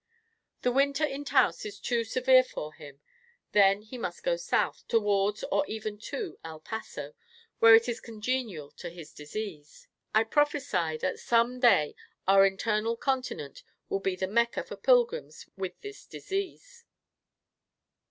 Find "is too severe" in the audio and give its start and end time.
1.63-2.43